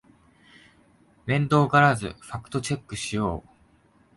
[1.27, 3.49] 面倒がらずにファクトチェックしよう